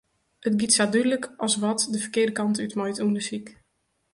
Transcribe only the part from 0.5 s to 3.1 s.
giet sa dúdlik as wat de ferkearde kant út mei it